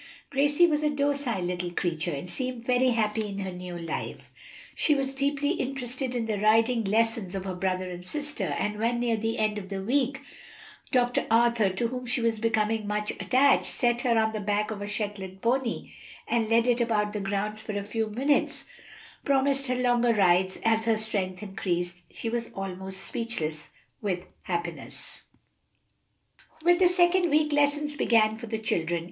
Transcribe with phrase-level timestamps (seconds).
[0.31, 4.31] Gracie was a docile little creature, and seemed very happy in her new life.
[4.73, 8.99] She was deeply interested in the riding lessons of her brother and sister, and when,
[8.99, 10.19] near the end of the week,
[10.91, 11.27] Dr.
[11.29, 14.87] Arthur, to whom she was becoming much attached, set her on the back of a
[14.87, 15.91] Shetland pony
[16.27, 18.65] and led it about the grounds for a few minutes,
[19.23, 23.69] promising her longer rides as her strength increased, she was almost speechless
[24.01, 25.21] with happiness.
[26.65, 28.99] With the second week lessons began for the children.